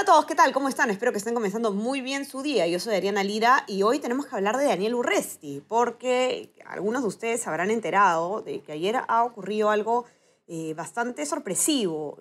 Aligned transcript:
Hola 0.00 0.12
a 0.12 0.14
todos, 0.14 0.24
¿qué 0.24 0.34
tal? 0.34 0.50
¿Cómo 0.54 0.70
están? 0.70 0.88
Espero 0.88 1.12
que 1.12 1.18
estén 1.18 1.34
comenzando 1.34 1.72
muy 1.72 2.00
bien 2.00 2.24
su 2.24 2.40
día. 2.40 2.66
Yo 2.66 2.80
soy 2.80 2.94
Ariana 2.94 3.22
Lira 3.22 3.64
y 3.66 3.82
hoy 3.82 3.98
tenemos 3.98 4.24
que 4.24 4.34
hablar 4.34 4.56
de 4.56 4.64
Daniel 4.64 4.94
Urresti, 4.94 5.62
porque 5.68 6.54
algunos 6.64 7.02
de 7.02 7.08
ustedes 7.08 7.46
habrán 7.46 7.70
enterado 7.70 8.40
de 8.40 8.62
que 8.62 8.72
ayer 8.72 8.96
ha 9.06 9.24
ocurrido 9.24 9.68
algo 9.68 10.06
eh, 10.48 10.72
bastante 10.72 11.26
sorpresivo. 11.26 12.16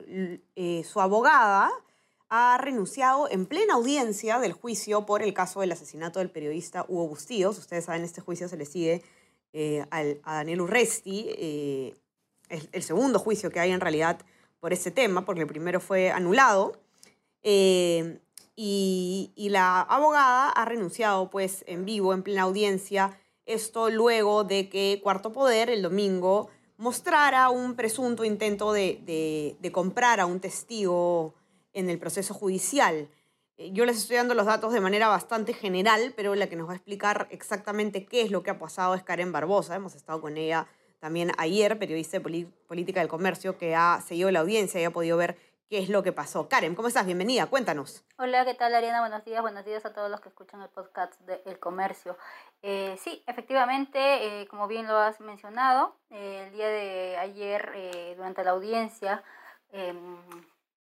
Eh, 0.58 0.84
su 0.84 1.00
abogada 1.00 1.72
ha 2.28 2.58
renunciado 2.58 3.32
en 3.32 3.46
plena 3.46 3.76
audiencia 3.76 4.40
del 4.40 4.52
juicio 4.52 5.06
por 5.06 5.24
el 5.24 5.34
caso 5.34 5.62
del 5.62 5.72
asesinato 5.72 6.20
del 6.20 6.32
periodista 6.32 6.84
Hugo 6.86 7.08
Bustíos. 7.08 7.58
Ustedes 7.58 7.86
saben, 7.86 8.04
este 8.04 8.20
juicio 8.20 8.50
se 8.50 8.58
le 8.58 8.66
sigue 8.66 9.04
eh, 9.54 9.86
a 9.90 10.34
Daniel 10.34 10.60
Urresti. 10.60 11.96
es 12.50 12.68
el 12.74 12.84
segundo 12.84 13.20
juicio 13.20 13.50
que 13.52 13.62
hay 13.62 13.72
en 13.72 13.80
realidad 13.80 14.20
por 14.60 14.74
este 14.74 14.92
tema, 14.92 15.24
porque 15.24 15.44
el 15.44 15.48
primero 15.48 15.80
fue 15.80 16.12
anulado. 16.12 16.74
Eh, 17.44 18.20
y, 18.56 19.48
la 19.52 19.82
abogada 19.82 20.50
ha 20.50 20.66
renunciado 20.66 21.30
pues 21.30 21.64
en 21.66 21.86
vivo, 21.86 22.14
en 22.14 22.24
plena 22.24 22.42
audiencia, 22.42 23.18
esto 23.46 23.90
luego 23.90 24.44
de 24.44 24.70
que 24.70 25.00
Cuarto 25.02 25.32
Poder 25.32 25.70
el 25.70 25.82
domingo 25.82 26.50
mostrara 26.78 27.50
un 27.50 27.76
presunto 27.76 28.26
intento 28.26 28.74
de, 28.74 29.56
de- 29.60 29.72
comprar 29.72 30.20
a 30.20 30.26
un 30.26 30.40
testigo 30.40 31.34
en 31.74 31.90
el 31.90 32.00
proceso 32.00 32.34
judicial. 32.34 33.10
Eh, 33.58 33.72
Yo 33.72 33.86
les 33.86 33.98
estoy 33.98 34.18
dando 34.18 34.34
los 34.34 34.46
datos 34.46 34.74
de 34.74 34.82
manera 34.82 35.08
bastante 35.08 35.54
general, 35.54 36.14
pero 36.16 36.36
la 36.36 36.48
que 36.48 36.56
nos 36.58 36.68
va 36.68 36.74
a 36.74 36.76
explicar 36.76 37.28
exactamente 37.32 38.06
qué 38.06 38.22
es 38.22 38.30
lo 38.32 38.44
que 38.44 38.52
ha 38.52 38.60
pasado 38.60 38.94
es 38.94 39.04
Karen 39.04 39.32
Barbosa. 39.32 39.76
Hemos 39.76 39.96
estado 39.96 40.20
con 40.20 40.38
ella 40.38 40.68
también 41.00 41.32
ayer, 41.38 41.80
periodista 41.80 42.20
de 42.20 42.48
Política 42.68 43.00
del 43.00 43.10
Comercio, 43.10 43.58
que 43.58 43.74
ha 43.74 44.02
seguido 44.06 44.30
la 44.32 44.42
audiencia 44.42 44.82
y 44.82 44.84
ha 44.84 44.92
podido 44.92 45.16
ver 45.16 45.38
qué 45.70 45.78
es 45.78 45.90
lo 45.90 46.02
que 46.02 46.12
pasó. 46.12 46.50
Karen, 46.50 46.74
¿cómo 46.74 46.88
estás? 46.88 47.06
Bienvenida, 47.06 47.46
cuéntanos. 47.46 48.04
Hola, 48.18 48.44
¿qué 48.44 48.56
tal 48.56 48.74
Ariana? 48.74 49.02
Buenos 49.02 49.24
días, 49.24 49.42
buenos 49.42 49.64
días 49.66 49.86
a 49.86 49.94
todos 49.94 50.10
los 50.10 50.20
que 50.20 50.30
escuchan 50.30 50.62
el 50.62 50.70
podcast 50.70 51.14
de 51.22 51.44
El 51.46 51.60
Comercio. 51.60 52.18
Eh, 52.64 52.98
sí, 53.00 53.24
efectivamente, 53.28 54.42
eh, 54.42 54.48
como 54.48 54.68
bien 54.68 54.88
lo 54.88 54.98
has 54.98 55.20
mencionado, 55.20 55.96
eh, 56.10 56.46
el 56.48 56.54
día 56.54 56.68
de 56.68 57.18
ayer, 57.18 57.72
eh, 57.76 58.14
durante 58.18 58.44
la 58.44 58.52
audiencia 58.52 59.24
em, 59.72 60.18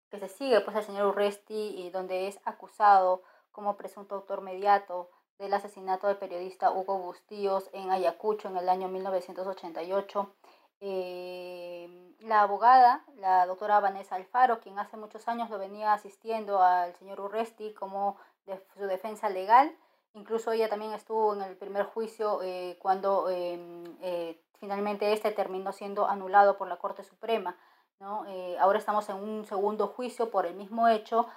que 0.09 0.19
se 0.19 0.27
sigue, 0.27 0.59
pues 0.61 0.75
el 0.75 0.83
señor 0.83 1.05
Urresti, 1.05 1.87
donde 1.91 2.27
es 2.27 2.39
acusado 2.43 3.21
como 3.51 3.77
presunto 3.77 4.15
autor 4.15 4.41
mediato 4.41 5.11
del 5.37 5.53
asesinato 5.53 6.07
del 6.07 6.17
periodista 6.17 6.71
Hugo 6.71 6.97
Bustíos 6.97 7.69
en 7.73 7.91
Ayacucho 7.91 8.47
en 8.47 8.57
el 8.57 8.67
año 8.67 8.87
1988. 8.87 10.33
Eh, 10.81 12.08
la 12.19 12.41
abogada, 12.41 13.03
la 13.15 13.45
doctora 13.45 13.79
Vanessa 13.79 14.15
Alfaro, 14.15 14.59
quien 14.59 14.77
hace 14.79 14.97
muchos 14.97 15.27
años 15.27 15.49
lo 15.49 15.57
venía 15.57 15.93
asistiendo 15.93 16.61
al 16.61 16.93
señor 16.95 17.19
Urresti 17.21 17.73
como 17.73 18.17
de 18.45 18.59
su 18.73 18.85
defensa 18.85 19.29
legal, 19.29 19.75
incluso 20.13 20.51
ella 20.51 20.69
también 20.69 20.93
estuvo 20.93 21.33
en 21.33 21.41
el 21.41 21.55
primer 21.55 21.85
juicio 21.85 22.41
eh, 22.41 22.77
cuando 22.81 23.29
eh, 23.29 23.59
eh, 24.01 24.41
finalmente 24.59 25.13
este 25.13 25.31
terminó 25.31 25.71
siendo 25.71 26.07
anulado 26.07 26.57
por 26.57 26.67
la 26.67 26.77
Corte 26.77 27.03
Suprema. 27.03 27.55
¿no? 27.99 28.25
Eh, 28.27 28.57
ahora 28.59 28.79
estamos 28.79 29.07
en 29.09 29.17
un 29.17 29.45
segundo 29.45 29.87
juicio 29.87 30.29
por 30.29 30.45
el 30.45 30.55
mismo 30.55 30.87
hecho. 30.87 31.27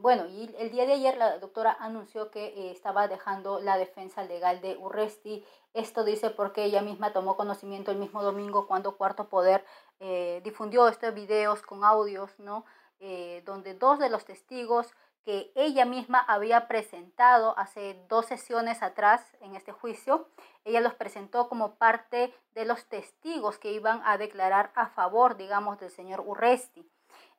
Bueno, 0.00 0.26
y 0.28 0.50
el 0.58 0.70
día 0.70 0.86
de 0.86 0.94
ayer 0.94 1.18
la 1.18 1.36
doctora 1.36 1.76
anunció 1.78 2.30
que 2.30 2.46
eh, 2.46 2.70
estaba 2.70 3.06
dejando 3.06 3.60
la 3.60 3.76
defensa 3.76 4.24
legal 4.24 4.62
de 4.62 4.78
Urresti. 4.78 5.44
Esto 5.74 6.04
dice 6.04 6.30
porque 6.30 6.64
ella 6.64 6.80
misma 6.80 7.12
tomó 7.12 7.36
conocimiento 7.36 7.90
el 7.90 7.98
mismo 7.98 8.22
domingo 8.22 8.66
cuando 8.66 8.96
Cuarto 8.96 9.28
Poder 9.28 9.62
eh, 9.98 10.40
difundió 10.42 10.88
estos 10.88 11.12
videos 11.12 11.60
con 11.60 11.84
audios, 11.84 12.30
¿no? 12.38 12.64
Eh, 12.98 13.42
donde 13.44 13.74
dos 13.74 13.98
de 13.98 14.08
los 14.08 14.24
testigos 14.24 14.90
que 15.22 15.52
ella 15.54 15.84
misma 15.84 16.18
había 16.20 16.66
presentado 16.66 17.58
hace 17.58 18.02
dos 18.08 18.24
sesiones 18.24 18.82
atrás 18.82 19.20
en 19.42 19.54
este 19.54 19.72
juicio, 19.72 20.28
ella 20.64 20.80
los 20.80 20.94
presentó 20.94 21.46
como 21.50 21.74
parte 21.74 22.32
de 22.54 22.64
los 22.64 22.86
testigos 22.86 23.58
que 23.58 23.72
iban 23.72 24.00
a 24.06 24.16
declarar 24.16 24.72
a 24.76 24.86
favor, 24.86 25.36
digamos, 25.36 25.78
del 25.78 25.90
señor 25.90 26.20
Urresti. 26.20 26.88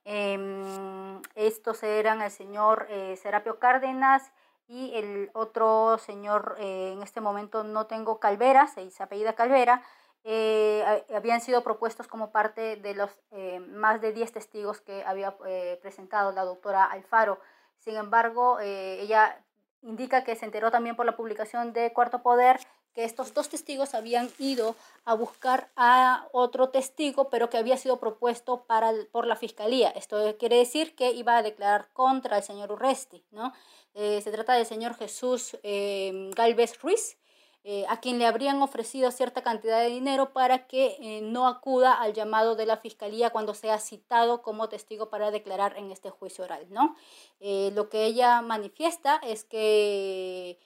Eh, 0.06 1.12
estos 1.36 1.84
eran 1.84 2.22
el 2.22 2.32
señor 2.32 2.88
eh, 2.90 3.18
Serapio 3.18 3.60
Cárdenas 3.60 4.32
y 4.68 4.96
el 4.96 5.30
otro 5.34 5.98
señor, 5.98 6.56
eh, 6.60 6.94
en 6.94 7.04
este 7.04 7.22
momento 7.22 7.64
no 7.64 7.88
tengo 7.88 8.20
Calvera, 8.20 8.68
se, 8.68 8.90
se 8.92 9.04
apellida 9.04 9.34
Calvera, 9.34 9.84
eh, 10.24 11.06
habían 11.16 11.42
sido 11.42 11.64
propuestos 11.64 12.08
como 12.08 12.32
parte 12.32 12.76
de 12.76 12.94
los 12.94 13.10
más 13.70 14.02
de 14.02 14.14
10 14.14 14.32
testigos 14.32 14.80
que 14.80 15.04
había 15.04 15.36
presentado 15.82 16.32
la 16.32 16.44
doctora 16.44 16.86
Alfaro. 16.86 17.40
Sin 17.80 17.96
embargo, 17.96 18.60
ella 18.60 19.44
indica 19.82 20.24
que 20.24 20.36
se 20.36 20.46
enteró 20.46 20.70
también 20.70 20.96
por 20.96 21.08
la 21.08 21.18
publicación 21.18 21.74
de 21.74 21.92
Cuarto 21.92 22.22
Poder 22.22 22.60
que 22.94 23.04
estos 23.04 23.34
dos 23.34 23.50
testigos 23.50 23.94
habían 23.94 24.30
ido 24.38 24.76
a 25.06 25.14
buscar 25.14 25.70
a 25.76 26.28
otro 26.32 26.70
testigo, 26.70 27.30
pero 27.30 27.50
que 27.50 27.58
había 27.58 27.78
sido 27.78 28.00
propuesto 28.00 28.64
para, 28.66 28.92
por 29.12 29.28
la 29.28 29.36
fiscalía. 29.36 29.90
Esto 29.90 30.36
quiere 30.38 30.58
decir 30.58 30.96
que 30.96 31.12
iba 31.12 31.38
a 31.38 31.44
declarar 31.44 31.90
contra 31.94 32.38
el 32.38 32.44
señor 32.44 32.72
Urresti, 32.72 33.24
¿no? 33.32 33.54
Eh, 33.94 34.22
se 34.22 34.32
trata 34.32 34.54
del 34.54 34.66
señor 34.66 34.96
Jesús 34.96 35.58
eh, 35.64 36.32
Galvez 36.36 36.82
Ruiz, 36.82 37.18
eh, 37.64 37.86
a 37.90 38.00
quien 38.00 38.18
le 38.18 38.26
habrían 38.26 38.62
ofrecido 38.62 39.12
cierta 39.12 39.44
cantidad 39.44 39.82
de 39.82 39.90
dinero 39.90 40.34
para 40.34 40.66
que 40.66 41.20
no 41.22 41.48
acuda 41.48 41.94
al 41.94 42.14
llamado 42.14 42.56
de 42.56 42.66
la 42.66 42.78
fiscalía 42.78 43.30
cuando 43.30 43.54
sea 43.54 43.78
citado 43.78 44.42
como 44.42 44.68
testigo 44.68 45.10
para 45.10 45.30
declarar 45.30 45.78
en 45.78 45.92
este 45.92 46.10
juicio 46.10 46.44
oral, 46.46 46.66
¿no? 46.72 46.96
Lo 47.40 47.88
que 47.90 48.06
ella 48.06 48.42
manifiesta 48.42 49.22
es 49.24 49.44
que 49.44 50.58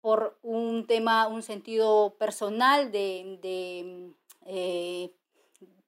por 0.00 0.38
un 0.42 0.86
tema, 0.86 1.26
un 1.26 1.42
sentido 1.42 2.16
personal 2.18 2.92
de, 2.92 3.38
de 3.42 4.14
eh, 4.46 5.12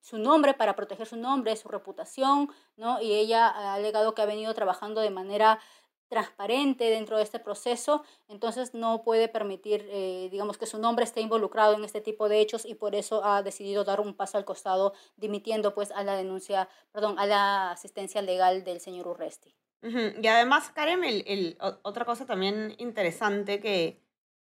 su 0.00 0.18
nombre, 0.18 0.54
para 0.54 0.74
proteger 0.74 1.06
su 1.06 1.16
nombre, 1.16 1.54
su 1.56 1.68
reputación, 1.68 2.50
¿no? 2.76 3.00
Y 3.00 3.12
ella 3.12 3.48
ha 3.48 3.74
alegado 3.74 4.14
que 4.14 4.22
ha 4.22 4.26
venido 4.26 4.54
trabajando 4.54 5.00
de 5.00 5.10
manera 5.10 5.60
transparente 6.08 6.84
dentro 6.84 7.18
de 7.18 7.22
este 7.22 7.38
proceso, 7.38 8.02
entonces 8.28 8.74
no 8.74 9.02
puede 9.02 9.28
permitir, 9.28 9.86
eh, 9.90 10.28
digamos, 10.30 10.56
que 10.56 10.66
su 10.66 10.78
nombre 10.78 11.04
esté 11.04 11.20
involucrado 11.20 11.74
en 11.74 11.84
este 11.84 12.00
tipo 12.00 12.28
de 12.28 12.40
hechos 12.40 12.64
y 12.64 12.74
por 12.74 12.94
eso 12.94 13.24
ha 13.24 13.42
decidido 13.42 13.84
dar 13.84 14.00
un 14.00 14.14
paso 14.14 14.38
al 14.38 14.46
costado, 14.46 14.94
dimitiendo 15.16 15.74
pues 15.74 15.90
a 15.92 16.02
la 16.02 16.16
denuncia, 16.16 16.68
perdón, 16.92 17.18
a 17.18 17.26
la 17.26 17.72
asistencia 17.72 18.22
legal 18.22 18.64
del 18.64 18.80
señor 18.80 19.06
Urresti. 19.06 19.54
Ujú, 19.82 20.20
Y 20.20 20.26
además, 20.26 20.70
Karen, 20.74 21.04
el, 21.04 21.24
el- 21.26 21.56
otra 21.82 22.04
cosa 22.04 22.26
también 22.26 22.74
interesante 22.78 23.60
que, 23.60 24.00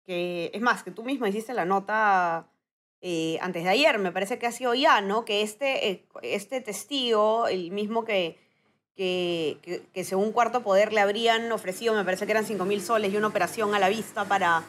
que, 0.04 0.50
es 0.52 0.60
más, 0.60 0.82
que 0.82 0.90
tú 0.90 1.04
misma 1.04 1.28
hiciste 1.28 1.54
la 1.54 1.64
nota 1.64 2.48
eh, 3.00 3.38
antes 3.40 3.62
de 3.64 3.70
ayer, 3.70 3.98
me 3.98 4.12
parece 4.12 4.38
que 4.38 4.46
ha 4.46 4.52
sido 4.52 4.74
ya, 4.74 5.00
¿no? 5.00 5.24
Que 5.24 5.42
este, 5.42 5.88
eh, 5.90 6.06
este 6.22 6.60
testigo, 6.60 7.46
el 7.46 7.70
mismo 7.70 8.04
que, 8.04 8.38
que, 8.96 9.58
que, 9.62 9.82
que 9.92 10.04
según 10.04 10.32
Cuarto 10.32 10.62
Poder 10.62 10.92
le 10.92 11.00
habrían 11.00 11.50
ofrecido, 11.52 11.94
me 11.94 12.04
parece 12.04 12.26
que 12.26 12.32
eran 12.32 12.44
5 12.44 12.64
mil 12.64 12.82
soles 12.82 13.12
y 13.12 13.16
una 13.16 13.28
operación 13.28 13.74
a 13.74 13.78
la 13.78 13.88
vista 13.88 14.24
para, 14.24 14.64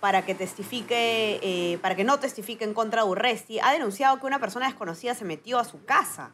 para 0.00 0.26
que 0.26 0.34
testifique, 0.34 1.38
eh, 1.42 1.78
para 1.80 1.94
que 1.94 2.04
no 2.04 2.18
testifique 2.18 2.64
en 2.64 2.74
contra 2.74 3.04
de 3.04 3.08
Urresti, 3.08 3.60
ha 3.60 3.70
denunciado 3.72 4.18
que 4.18 4.26
una 4.26 4.40
persona 4.40 4.66
desconocida 4.66 5.14
se 5.14 5.24
metió 5.24 5.58
a 5.60 5.64
su 5.64 5.84
casa, 5.84 6.32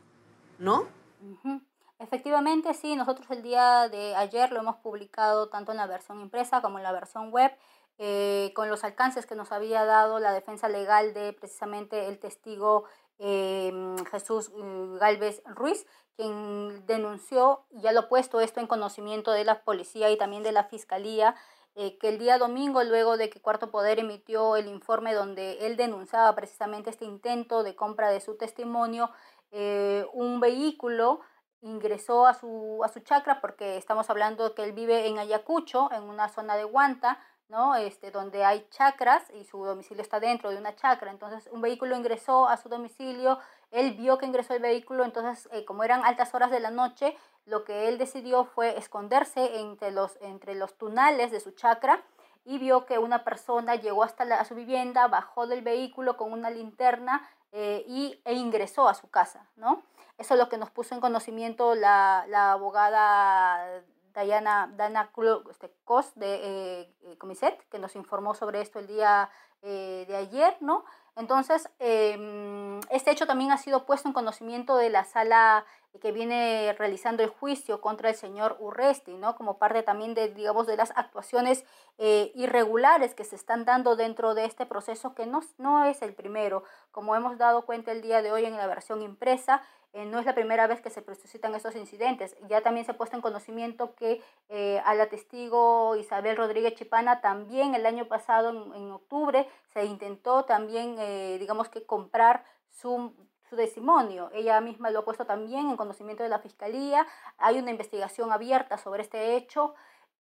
¿no? 0.58 0.88
Ujú. 1.20 1.60
Efectivamente, 1.98 2.74
sí, 2.74 2.94
nosotros 2.94 3.30
el 3.30 3.42
día 3.42 3.88
de 3.88 4.14
ayer 4.16 4.52
lo 4.52 4.60
hemos 4.60 4.76
publicado 4.76 5.48
tanto 5.48 5.72
en 5.72 5.78
la 5.78 5.86
versión 5.86 6.20
impresa 6.20 6.60
como 6.60 6.78
en 6.78 6.84
la 6.84 6.92
versión 6.92 7.30
web, 7.30 7.50
eh, 7.98 8.52
con 8.54 8.68
los 8.68 8.84
alcances 8.84 9.24
que 9.24 9.34
nos 9.34 9.50
había 9.50 9.84
dado 9.86 10.18
la 10.18 10.32
defensa 10.32 10.68
legal 10.68 11.14
de 11.14 11.32
precisamente 11.32 12.08
el 12.08 12.18
testigo 12.18 12.84
eh, 13.18 13.72
Jesús 14.10 14.50
eh, 14.54 14.96
Galvez 15.00 15.42
Ruiz, 15.46 15.86
quien 16.16 16.84
denunció, 16.86 17.64
ya 17.70 17.92
lo 17.92 18.08
puesto 18.08 18.40
esto 18.40 18.60
en 18.60 18.66
conocimiento 18.66 19.32
de 19.32 19.44
la 19.44 19.62
policía 19.62 20.10
y 20.10 20.18
también 20.18 20.42
de 20.42 20.52
la 20.52 20.64
fiscalía, 20.64 21.34
eh, 21.78 21.98
que 21.98 22.08
el 22.08 22.18
día 22.18 22.38
domingo, 22.38 22.82
luego 22.84 23.18
de 23.18 23.28
que 23.28 23.42
Cuarto 23.42 23.70
Poder 23.70 23.98
emitió 23.98 24.56
el 24.56 24.66
informe 24.66 25.12
donde 25.12 25.66
él 25.66 25.76
denunciaba 25.76 26.34
precisamente 26.34 26.88
este 26.88 27.04
intento 27.04 27.62
de 27.62 27.76
compra 27.76 28.08
de 28.08 28.20
su 28.20 28.36
testimonio, 28.36 29.10
eh, 29.52 30.06
un 30.14 30.40
vehículo 30.40 31.20
ingresó 31.62 32.26
a 32.26 32.34
su, 32.34 32.80
a 32.84 32.88
su 32.88 33.00
chacra 33.00 33.40
porque 33.40 33.76
estamos 33.76 34.08
hablando 34.10 34.54
que 34.54 34.64
él 34.64 34.72
vive 34.72 35.06
en 35.06 35.18
Ayacucho, 35.18 35.90
en 35.92 36.04
una 36.04 36.28
zona 36.28 36.56
de 36.56 36.64
Huanta, 36.64 37.18
¿no? 37.48 37.76
Este, 37.76 38.10
donde 38.10 38.44
hay 38.44 38.66
chacras 38.70 39.30
y 39.30 39.44
su 39.44 39.64
domicilio 39.64 40.02
está 40.02 40.20
dentro 40.20 40.50
de 40.50 40.56
una 40.56 40.74
chacra. 40.74 41.10
Entonces, 41.10 41.48
un 41.52 41.60
vehículo 41.60 41.96
ingresó 41.96 42.48
a 42.48 42.56
su 42.56 42.68
domicilio, 42.68 43.38
él 43.70 43.94
vio 43.94 44.18
que 44.18 44.26
ingresó 44.26 44.54
el 44.54 44.62
vehículo, 44.62 45.04
entonces, 45.04 45.48
eh, 45.52 45.64
como 45.64 45.84
eran 45.84 46.04
altas 46.04 46.34
horas 46.34 46.50
de 46.50 46.60
la 46.60 46.70
noche, 46.70 47.16
lo 47.44 47.64
que 47.64 47.88
él 47.88 47.98
decidió 47.98 48.44
fue 48.44 48.76
esconderse 48.76 49.60
entre 49.60 49.92
los, 49.92 50.18
entre 50.20 50.54
los 50.54 50.76
tunales 50.76 51.30
de 51.30 51.40
su 51.40 51.52
chacra 51.52 52.02
y 52.44 52.58
vio 52.58 52.86
que 52.86 52.98
una 52.98 53.24
persona 53.24 53.74
llegó 53.74 54.02
hasta 54.02 54.44
su 54.44 54.54
vivienda, 54.54 55.08
bajó 55.08 55.46
del 55.46 55.62
vehículo 55.62 56.16
con 56.16 56.32
una 56.32 56.50
linterna 56.50 57.28
eh, 57.52 57.84
y, 57.88 58.20
e 58.24 58.34
ingresó 58.34 58.88
a 58.88 58.94
su 58.94 59.08
casa, 59.08 59.46
¿no? 59.56 59.82
Eso 60.18 60.34
es 60.34 60.40
lo 60.40 60.48
que 60.48 60.58
nos 60.58 60.70
puso 60.70 60.94
en 60.94 61.00
conocimiento 61.00 61.74
la, 61.74 62.24
la 62.28 62.52
abogada 62.52 63.82
Diana, 64.14 64.72
Dana 64.76 65.10
este, 65.50 65.70
Cos 65.84 66.14
de 66.14 66.34
eh, 66.34 66.94
eh, 67.02 67.18
Comiset, 67.18 67.68
que 67.68 67.78
nos 67.78 67.96
informó 67.96 68.34
sobre 68.34 68.60
esto 68.60 68.78
el 68.78 68.86
día 68.86 69.30
de 69.62 70.14
ayer, 70.14 70.56
¿no? 70.60 70.84
Entonces, 71.16 71.68
em, 71.78 72.78
este 72.90 73.10
hecho 73.10 73.26
también 73.26 73.50
ha 73.50 73.56
sido 73.56 73.86
puesto 73.86 74.06
en 74.06 74.12
conocimiento 74.12 74.76
de 74.76 74.90
la 74.90 75.04
sala 75.04 75.64
que 75.98 76.12
viene 76.12 76.74
realizando 76.78 77.22
el 77.22 77.30
juicio 77.30 77.80
contra 77.80 78.10
el 78.10 78.14
señor 78.14 78.58
Urresti, 78.60 79.16
¿no? 79.16 79.34
Como 79.34 79.56
parte 79.56 79.82
también 79.82 80.12
de, 80.12 80.28
digamos, 80.28 80.66
de 80.66 80.76
las 80.76 80.92
actuaciones 80.94 81.64
eh, 81.96 82.32
irregulares 82.34 83.14
que 83.14 83.24
se 83.24 83.34
están 83.34 83.64
dando 83.64 83.96
dentro 83.96 84.34
de 84.34 84.44
este 84.44 84.66
proceso, 84.66 85.14
que 85.14 85.24
no, 85.24 85.40
no 85.56 85.86
es 85.86 86.02
el 86.02 86.14
primero. 86.14 86.64
Como 86.92 87.16
hemos 87.16 87.38
dado 87.38 87.64
cuenta 87.64 87.92
el 87.92 88.02
día 88.02 88.20
de 88.20 88.30
hoy 88.30 88.44
en 88.44 88.58
la 88.58 88.66
versión 88.66 89.00
impresa, 89.00 89.62
eh, 89.96 90.04
no 90.04 90.18
es 90.18 90.26
la 90.26 90.34
primera 90.34 90.66
vez 90.66 90.82
que 90.82 90.90
se 90.90 91.02
suscitan 91.02 91.54
estos 91.54 91.74
incidentes. 91.74 92.36
Ya 92.50 92.60
también 92.60 92.84
se 92.84 92.92
ha 92.92 92.98
puesto 92.98 93.16
en 93.16 93.22
conocimiento 93.22 93.94
que 93.94 94.22
eh, 94.50 94.78
a 94.84 94.94
la 94.94 95.08
testigo 95.08 95.96
Isabel 95.96 96.36
Rodríguez 96.36 96.74
Chipana 96.74 97.22
también 97.22 97.74
el 97.74 97.86
año 97.86 98.06
pasado, 98.06 98.50
en, 98.74 98.90
octubre, 98.90 99.48
se 99.72 99.86
intentó 99.86 100.44
también, 100.44 100.96
eh, 100.98 101.38
digamos 101.40 101.70
que 101.70 101.86
comprar 101.86 102.44
su, 102.70 103.14
su 103.48 103.56
testimonio. 103.56 104.28
Ella 104.34 104.60
misma 104.60 104.90
lo 104.90 104.98
ha 104.98 105.04
puesto 105.06 105.24
también 105.24 105.70
en 105.70 105.78
conocimiento 105.78 106.22
de 106.22 106.28
la 106.28 106.40
Fiscalía. 106.40 107.06
Hay 107.38 107.58
una 107.58 107.70
investigación 107.70 108.32
abierta 108.32 108.76
sobre 108.76 109.00
este 109.00 109.34
hecho. 109.34 109.74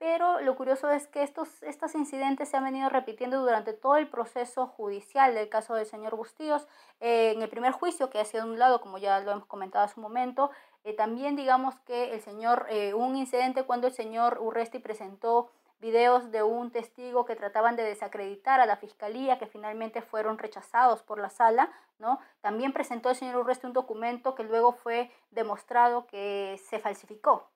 Pero 0.04 0.38
lo 0.42 0.54
curioso 0.54 0.90
es 0.90 1.08
que 1.08 1.22
estos, 1.22 1.62
estos 1.62 1.94
incidentes 1.94 2.50
se 2.50 2.58
han 2.58 2.64
venido 2.64 2.90
repitiendo 2.90 3.40
durante 3.40 3.72
todo 3.72 3.96
el 3.96 4.06
proceso 4.06 4.66
judicial 4.66 5.34
del 5.34 5.48
caso 5.48 5.74
del 5.74 5.86
señor 5.86 6.14
Bustíos. 6.14 6.68
Eh, 7.00 7.32
en 7.34 7.40
el 7.40 7.48
primer 7.48 7.72
juicio, 7.72 8.10
que 8.10 8.20
ha 8.20 8.24
sido 8.26 8.44
un 8.44 8.58
lado, 8.58 8.82
como 8.82 8.98
ya 8.98 9.18
lo 9.20 9.32
hemos 9.32 9.46
comentado 9.46 9.82
hace 9.82 9.98
un 9.98 10.02
momento, 10.02 10.50
eh, 10.84 10.92
también 10.92 11.36
digamos 11.36 11.80
que 11.86 12.12
el 12.12 12.20
señor, 12.20 12.66
eh, 12.68 12.92
un 12.92 13.16
incidente 13.16 13.62
cuando 13.62 13.86
el 13.86 13.94
señor 13.94 14.40
Urresti 14.42 14.78
presentó 14.78 15.50
videos 15.80 16.30
de 16.30 16.42
un 16.42 16.70
testigo 16.70 17.24
que 17.24 17.34
trataban 17.34 17.74
de 17.74 17.84
desacreditar 17.84 18.60
a 18.60 18.66
la 18.66 18.76
fiscalía, 18.76 19.38
que 19.38 19.46
finalmente 19.46 20.02
fueron 20.02 20.36
rechazados 20.36 21.02
por 21.02 21.18
la 21.18 21.30
sala, 21.30 21.72
¿no? 21.98 22.20
También 22.42 22.74
presentó 22.74 23.08
el 23.08 23.16
señor 23.16 23.36
Urresti 23.36 23.66
un 23.66 23.72
documento 23.72 24.34
que 24.34 24.44
luego 24.44 24.72
fue 24.72 25.10
demostrado 25.30 26.06
que 26.06 26.60
se 26.62 26.78
falsificó, 26.78 27.48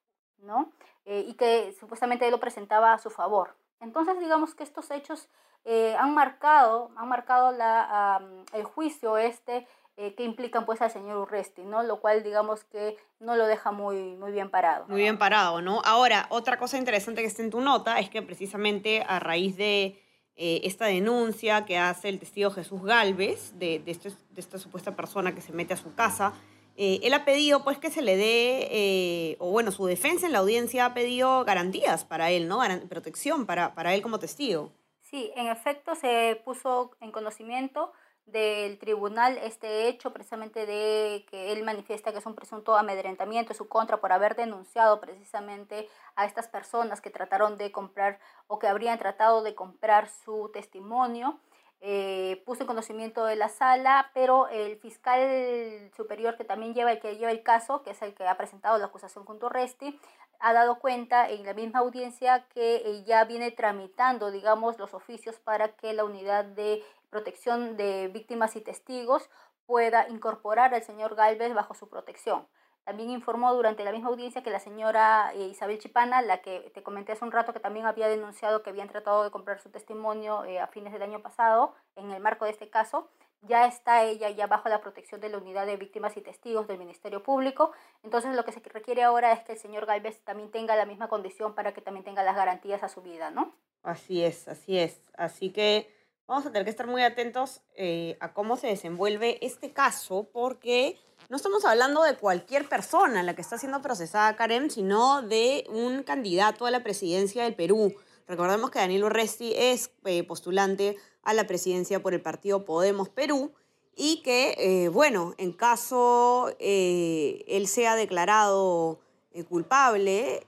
¿no? 0.43 0.73
Eh, 1.05 1.25
y 1.27 1.35
que 1.35 1.75
supuestamente 1.81 2.27
él 2.27 2.31
lo 2.31 2.41
presentaba 2.41 2.93
a 2.93 2.99
su 2.99 3.11
favor. 3.11 3.57
Entonces, 3.81 4.19
digamos 4.19 4.55
que 4.55 4.63
estos 4.63 4.91
hechos 4.91 5.29
eh, 5.65 5.97
han 5.99 6.15
marcado, 6.15 6.91
han 6.97 7.09
marcado 7.09 7.53
la, 7.53 8.21
el 8.53 8.65
juicio 8.65 9.17
este 9.17 9.67
eh, 9.97 10.15
que 10.15 10.25
implican 10.25 10.67
pues 10.67 10.83
al 10.83 10.91
señor 10.91 11.17
Urresti, 11.17 11.63
¿no? 11.63 11.83
Lo 11.83 12.01
cual 12.01 12.23
digamos 12.23 12.65
que 12.65 12.97
no 13.21 13.37
lo 13.37 13.47
deja 13.47 13.73
muy, 13.73 14.17
muy 14.17 14.33
bien 14.33 14.51
parado. 14.51 14.87
Muy 14.89 15.01
bien 15.01 15.19
parado, 15.19 15.63
¿no? 15.63 15.81
Ahora, 15.85 16.27
otra 16.31 16.59
cosa 16.59 16.77
interesante 16.77 17.23
que 17.23 17.27
está 17.27 17.43
en 17.43 17.51
tu 17.51 17.61
nota 17.61 17.99
es 17.99 18.11
que 18.11 18.23
precisamente 18.23 19.03
a 19.09 19.19
raíz 19.19 19.57
de 19.57 20.03
esta 20.41 20.85
denuncia 20.85 21.65
que 21.65 21.79
hace 21.79 22.09
el 22.09 22.21
testigo 22.21 22.53
Jesús 22.53 22.85
Galvez, 22.85 23.59
de, 23.59 23.81
de, 23.81 23.91
este, 23.91 24.11
de 24.11 24.41
esta 24.41 24.57
supuesta 24.59 24.95
persona 24.95 25.35
que 25.35 25.41
se 25.41 25.53
mete 25.53 25.75
a 25.75 25.77
su 25.77 25.97
casa, 25.97 26.33
eh, 26.81 27.01
él 27.03 27.13
ha 27.13 27.25
pedido 27.25 27.65
pues 27.65 27.79
que 27.79 27.91
se 27.91 28.03
le 28.03 28.17
dé, 28.17 28.69
eh, 28.71 29.37
o 29.41 29.51
bueno, 29.51 29.73
su 29.73 29.85
defensa 29.87 30.27
en 30.27 30.33
la 30.33 30.39
audiencia 30.39 30.87
ha 30.87 30.95
pedido 30.95 31.45
garantías 31.45 32.05
para 32.05 32.31
él, 32.31 32.47
¿no? 32.47 32.61
protección 32.89 33.47
para, 33.47 33.75
para 33.75 33.95
él 33.95 34.01
como 34.01 34.21
testigo. 34.21 34.71
Sí, 35.01 35.33
en 35.35 35.49
efecto 35.49 35.97
se 35.97 36.41
puso 36.45 36.93
en 37.01 37.11
conocimiento 37.11 37.93
del 38.27 38.79
tribunal 38.79 39.39
este 39.39 39.89
hecho 39.89 40.13
precisamente 40.13 40.67
de 40.67 41.27
que 41.29 41.53
él 41.53 41.65
manifiesta 41.65 42.13
que 42.13 42.19
es 42.19 42.27
un 42.27 42.37
presunto 42.37 42.77
amedrentamiento 42.77 43.53
en 43.53 43.57
su 43.57 43.69
contra 43.69 43.97
por 43.97 44.13
haber 44.13 44.37
denunciado 44.37 45.01
precisamente 45.01 45.89
a 46.15 46.27
estas 46.27 46.47
personas 46.47 47.01
que 47.01 47.11
trataron 47.11 47.57
de 47.57 47.73
comprar 47.73 48.21
o 48.47 48.61
que 48.61 48.69
habrían 48.69 48.99
tratado 49.01 49.43
de 49.43 49.57
comprar 49.57 50.09
su 50.09 50.51
testimonio 50.53 51.41
eh, 51.81 52.43
puso 52.45 52.63
en 52.63 52.67
conocimiento 52.67 53.25
de 53.25 53.37
la 53.37 53.49
sala, 53.49 54.11
pero 54.13 54.49
el 54.49 54.79
fiscal 54.79 55.91
superior 55.97 56.37
que 56.37 56.45
también 56.45 56.75
lleva 56.75 56.93
el 56.93 57.01
que 57.01 57.17
lleva 57.17 57.31
el 57.31 57.43
caso, 57.43 57.83
que 57.83 57.91
es 57.91 58.03
el 58.03 58.15
que 58.15 58.27
ha 58.27 58.37
presentado 58.37 58.79
la 58.79 58.87
acusación 58.87 59.25
contra 59.25 59.49
Resti, 59.49 59.99
ha 60.41 60.53
dado 60.53 60.79
cuenta 60.81 61.29
en 61.29 61.45
la 61.45 61.55
misma 61.55 61.81
audiencia 61.81 62.47
que 62.49 62.77
eh, 62.77 63.05
ya 63.05 63.25
viene 63.25 63.51
tramitando, 63.51 64.31
digamos, 64.31 64.79
los 64.79 64.95
oficios 64.95 65.39
para 65.39 65.69
que 65.69 65.93
la 65.93 66.05
unidad 66.05 66.45
de 66.45 66.83
protección 67.11 67.77
de 67.77 68.09
víctimas 68.09 68.57
y 68.57 68.61
testigos 68.61 69.31
pueda 69.67 70.09
incorporar 70.09 70.75
al 70.75 70.83
señor 70.83 71.15
Galvez 71.15 71.55
bajo 71.55 71.75
su 71.75 71.89
protección. 71.89 72.47
También 72.89 73.11
informó 73.11 73.53
durante 73.53 73.85
la 73.85 73.93
misma 73.93 74.09
audiencia 74.09 74.43
que 74.43 74.49
la 74.49 74.61
señora 74.61 75.31
eh, 75.35 75.49
Isabel 75.49 75.79
Chipana, 75.79 76.23
la 76.23 76.41
que 76.41 76.71
te 76.73 76.83
comenté 76.83 77.13
hace 77.13 77.23
un 77.23 77.33
rato 77.33 77.53
que 77.53 77.61
también 77.61 77.85
había 77.85 78.09
denunciado 78.09 78.63
que 78.63 78.71
habían 78.71 78.89
tratado 78.89 79.25
de 79.25 79.31
comprar 79.31 79.61
su 79.61 79.69
testimonio 79.69 80.47
eh, 80.47 80.59
a 80.59 80.69
fines 80.69 80.95
del 80.95 81.03
año 81.03 81.21
pasado, 81.21 81.75
en 81.97 82.11
el 82.13 82.23
marco 82.23 82.47
de 82.47 82.53
este 82.53 82.71
caso, 82.71 83.11
ya 83.43 83.67
está 83.67 84.05
ella 84.05 84.31
ya 84.31 84.47
bajo 84.47 84.71
la 84.71 84.81
protección 84.81 85.21
de 85.21 85.29
la 85.29 85.37
unidad 85.37 85.67
de 85.67 85.77
víctimas 85.77 86.17
y 86.17 86.23
testigos 86.23 86.67
del 86.67 86.79
Ministerio 86.79 87.23
Público. 87.23 87.73
Entonces 88.03 88.35
lo 88.35 88.47
que 88.47 88.53
se 88.53 88.61
requiere 88.61 89.03
ahora 89.03 89.33
es 89.33 89.41
que 89.41 89.53
el 89.53 89.59
señor 89.59 89.85
Galvez 89.85 90.25
también 90.25 90.51
tenga 90.51 90.75
la 90.75 90.87
misma 90.87 91.09
condición 91.09 91.55
para 91.55 91.75
que 91.75 91.83
también 91.83 92.05
tenga 92.05 92.23
las 92.23 92.37
garantías 92.37 92.83
a 92.83 92.89
su 92.89 93.03
vida, 93.03 93.31
¿no? 93.31 93.53
Así 93.83 94.25
es, 94.25 94.49
así 94.49 94.79
es. 94.79 95.03
Así 95.13 95.53
que 95.53 95.95
vamos 96.29 96.45
a 96.45 96.53
tener 96.53 96.65
que 96.65 96.71
estar 96.71 96.87
muy 96.87 97.03
atentos 97.03 97.63
eh, 97.75 98.17
a 98.21 98.35
cómo 98.35 98.57
se 98.57 98.69
desenvuelve 98.69 99.45
este 99.45 99.73
caso 99.73 100.29
porque 100.31 100.97
no 101.31 101.37
estamos 101.37 101.65
hablando 101.65 102.03
de 102.03 102.17
cualquier 102.17 102.69
persona 102.69 103.23
la 103.23 103.35
que 103.35 103.41
está 103.41 103.59
siendo 103.59 103.81
procesada 103.81 104.37
Karen, 104.37 104.71
sino 104.71 105.23
de 105.23 105.65
un 105.71 106.03
candidato 106.03 106.67
a 106.67 106.71
la 106.71 106.85
presidencia 106.85 107.45
del 107.45 107.55
Perú. 107.55 107.95
Recordemos 108.27 108.71
que 108.71 108.79
Danilo 108.79 109.09
Resti 109.09 109.55
es 109.57 109.91
eh, 110.05 110.23
postulante 110.23 110.97
a 111.23 111.33
la 111.33 111.47
presidencia 111.47 112.01
por 112.01 112.13
el 112.13 112.21
partido 112.21 112.67
Podemos 112.67 113.09
Perú 113.09 113.53
y 113.97 114.23
que, 114.23 114.55
eh, 114.59 114.89
bueno, 114.91 115.35
en 115.39 115.53
caso 115.53 116.55
él 116.61 117.67
sea 117.67 117.97
declarado 117.97 119.01
culpable 119.49 120.43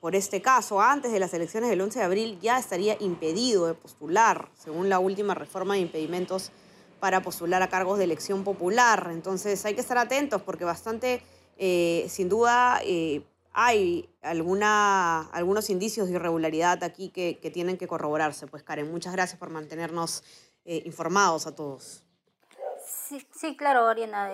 por 0.00 0.14
este 0.14 0.40
caso 0.42 0.80
antes 0.80 1.12
de 1.12 1.20
las 1.20 1.34
elecciones 1.34 1.70
del 1.70 1.80
11 1.80 1.98
de 1.98 2.04
abril, 2.04 2.38
ya 2.40 2.58
estaría 2.58 2.96
impedido 3.00 3.66
de 3.66 3.74
postular, 3.74 4.48
según 4.58 4.88
la 4.88 4.98
última 4.98 5.34
reforma 5.34 5.74
de 5.74 5.80
impedimentos 5.80 6.50
para 7.00 7.20
postular 7.20 7.62
a 7.62 7.68
cargos 7.68 7.98
de 7.98 8.04
elección 8.04 8.44
popular. 8.44 9.08
Entonces 9.10 9.64
hay 9.64 9.74
que 9.74 9.80
estar 9.80 9.98
atentos 9.98 10.40
porque 10.42 10.64
bastante, 10.64 11.22
eh, 11.58 12.06
sin 12.08 12.28
duda, 12.28 12.80
eh, 12.84 13.22
hay 13.52 14.08
algunos 14.22 15.68
indicios 15.68 16.08
de 16.08 16.14
irregularidad 16.14 16.82
aquí 16.84 17.08
que, 17.10 17.50
tienen 17.52 17.76
que 17.76 17.86
corroborarse. 17.86 18.46
Pues 18.46 18.62
Karen, 18.62 18.90
muchas 18.90 19.12
gracias 19.12 19.38
por 19.38 19.50
mantenernos 19.50 20.22
eh, 20.64 20.82
informados 20.86 21.46
a 21.46 21.54
todos. 21.54 22.04
Sí, 23.32 23.56
claro, 23.56 23.86
Ariana. 23.86 24.30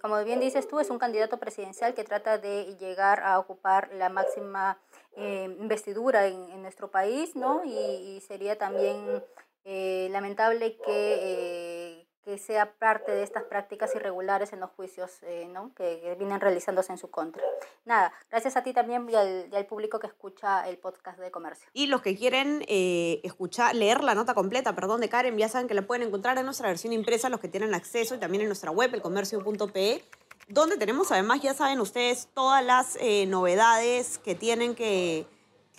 como 0.00 0.22
bien 0.24 0.40
dices 0.40 0.68
tú, 0.68 0.80
es 0.80 0.90
un 0.90 0.98
candidato 0.98 1.38
presidencial 1.38 1.94
que 1.94 2.04
trata 2.04 2.38
de 2.38 2.76
llegar 2.78 3.22
a 3.22 3.38
ocupar 3.38 3.90
la 3.94 4.08
máxima 4.08 4.78
investidura 5.16 6.26
en, 6.26 6.62
nuestro 6.62 6.90
país, 6.90 7.36
¿no? 7.36 7.62
Y, 7.64 8.20
sería 8.26 8.56
también 8.58 9.22
lamentable 9.64 10.76
que 10.78 11.69
que 12.30 12.38
sea 12.38 12.74
parte 12.74 13.10
de 13.10 13.24
estas 13.24 13.42
prácticas 13.42 13.92
irregulares 13.96 14.52
en 14.52 14.60
los 14.60 14.70
juicios 14.70 15.10
eh, 15.22 15.48
¿no? 15.52 15.74
que, 15.74 16.14
vienen 16.16 16.40
realizándose 16.40 16.92
en 16.92 16.98
su 16.98 17.10
contra. 17.10 17.42
Nada, 17.84 18.12
gracias 18.30 18.56
a 18.56 18.62
ti 18.62 18.72
también 18.72 19.08
y 19.10 19.16
al, 19.16 19.66
público 19.66 19.98
que 19.98 20.06
escucha 20.06 20.68
el 20.68 20.78
podcast 20.78 21.18
de 21.18 21.32
comercio. 21.32 21.68
Y 21.72 21.88
los 21.88 22.02
que 22.02 22.16
quieren 22.16 22.64
eh, 22.68 23.20
escuchar, 23.24 23.74
leer 23.74 24.04
la 24.04 24.14
nota 24.14 24.34
completa, 24.34 24.76
perdón, 24.76 25.00
de 25.00 25.08
Karen, 25.08 25.36
ya 25.36 25.48
saben 25.48 25.66
que 25.66 25.74
la 25.74 25.82
pueden 25.82 26.06
encontrar 26.06 26.38
en 26.38 26.44
nuestra 26.44 26.68
versión 26.68 26.92
impresa, 26.92 27.28
los 27.28 27.40
que 27.40 27.48
tienen 27.48 27.74
acceso, 27.74 28.14
y 28.14 28.18
también 28.18 28.42
en 28.42 28.48
nuestra 28.48 28.70
web, 28.70 28.94
elcomercio.pe, 28.94 30.04
donde 30.46 30.76
tenemos 30.76 31.10
además, 31.10 31.42
ya 31.42 31.52
saben 31.52 31.80
ustedes, 31.80 32.28
todas 32.32 32.64
las 32.64 32.96
eh, 33.00 33.26
novedades 33.26 34.18
que 34.18 34.36
tienen 34.36 34.76
que 34.76 35.26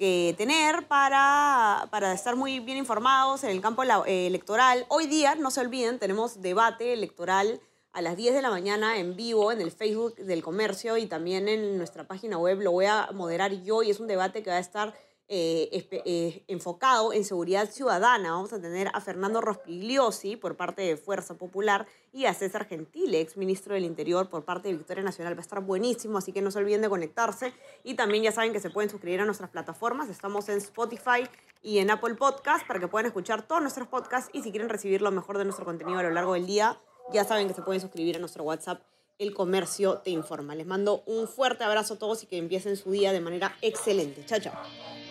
que 0.02 0.34
tener 0.36 0.88
para, 0.88 1.88
para 1.92 2.12
estar 2.12 2.36
muy 2.36 2.60
bien 2.60 2.80
informados 2.80 3.44
en 3.44 3.52
el 3.52 3.62
campo 3.62 3.84
eh, 3.84 4.26
electoral. 4.26 4.84
Hoy 4.90 5.06
día, 5.06 5.36
no 5.36 5.52
se 5.52 5.60
olviden, 5.60 6.00
tenemos 6.00 6.42
debate 6.42 6.94
electoral 6.94 7.62
a 7.94 8.02
las 8.02 8.18
10 8.18 8.34
de 8.34 8.42
la 8.42 8.50
mañana 8.50 8.98
en 8.98 9.16
vivo 9.16 9.52
en 9.52 9.62
el 9.62 9.70
Facebook 9.70 10.16
del 10.16 10.42
comercio 10.42 10.98
y 10.98 11.06
también 11.06 11.48
en 11.48 11.78
nuestra 11.78 12.08
página 12.08 12.40
web. 12.40 12.62
Lo 12.62 12.72
voy 12.72 12.86
a 12.88 13.10
moderar 13.14 13.52
yo 13.62 13.84
y 13.84 13.92
es 13.92 14.00
un 14.00 14.08
debate 14.08 14.42
que 14.42 14.50
va 14.50 14.56
a 14.56 14.60
estar 14.60 14.96
eh, 15.34 15.70
espe- 15.72 16.02
eh, 16.04 16.44
enfocado 16.50 17.14
en 17.14 17.24
seguridad 17.24 17.70
ciudadana. 17.70 18.32
Vamos 18.32 18.52
a 18.52 18.60
tener 18.62 18.90
a 18.94 19.00
Fernando 19.00 19.40
Rospigliosi 19.40 20.36
por 20.36 20.58
parte 20.58 20.82
de 20.82 20.98
Fuerza 20.98 21.36
Popular 21.36 21.88
y 22.12 22.26
a 22.26 22.34
César 22.34 22.68
Gentile, 22.68 23.22
ex 23.22 23.38
ministro 23.38 23.74
del 23.74 23.86
Interior 23.86 24.30
por 24.30 24.44
parte 24.44 24.68
de 24.68 24.76
Victoria 24.76 25.04
Nacional. 25.04 25.34
Va 25.36 25.40
a 25.40 25.42
estar 25.42 25.62
buenísimo, 25.62 26.18
así 26.18 26.34
que 26.34 26.42
no 26.42 26.52
se 26.52 26.60
olviden 26.60 26.82
de 26.82 26.90
conectarse. 26.90 27.54
Y 27.86 27.94
también 27.96 28.24
ya 28.24 28.34
saben 28.34 28.52
que 28.52 28.60
se 28.60 28.70
pueden 28.70 28.90
suscribir 28.90 29.22
a 29.22 29.26
nuestras 29.26 29.50
plataformas. 29.50 30.10
Estamos 30.10 30.50
en 30.50 30.58
Spotify 30.58 31.24
y 31.64 31.78
en 31.80 31.90
Apple 31.92 32.16
Podcast 32.16 32.68
para 32.68 32.80
que 32.82 32.90
puedan 32.90 33.06
escuchar 33.06 33.48
todos 33.48 33.62
nuestros 33.62 33.88
podcasts 33.88 34.30
y 34.34 34.42
si 34.44 34.52
quieren 34.52 34.68
recibir 34.68 35.02
lo 35.02 35.12
mejor 35.12 35.38
de 35.38 35.46
nuestro 35.46 35.64
contenido 35.64 36.00
a 36.00 36.04
lo 36.04 36.10
largo 36.12 36.34
del 36.34 36.46
día, 36.46 36.78
ya 37.14 37.24
saben 37.24 37.48
que 37.48 37.54
se 37.54 37.62
pueden 37.62 37.80
suscribir 37.80 38.18
a 38.18 38.20
nuestro 38.20 38.44
WhatsApp 38.44 38.82
El 39.18 39.34
Comercio 39.34 40.00
Te 40.00 40.10
Informa. 40.10 40.56
Les 40.56 40.66
mando 40.68 41.04
un 41.06 41.28
fuerte 41.28 41.64
abrazo 41.64 41.94
a 41.94 41.98
todos 42.00 42.24
y 42.24 42.26
que 42.26 42.38
empiecen 42.38 42.76
su 42.76 42.92
día 42.92 43.14
de 43.14 43.22
manera 43.22 43.56
excelente. 43.62 44.26
Chao, 44.26 44.40
chao. 44.40 45.11